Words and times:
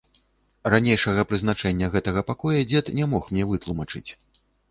Ранейшага 0.73 1.25
прызначэння 1.31 1.89
гэтага 1.97 2.23
пакоя 2.29 2.63
дзед 2.71 2.85
не 3.01 3.05
мог 3.13 3.31
мне 3.35 3.43
вытлумачыць. 3.51 4.09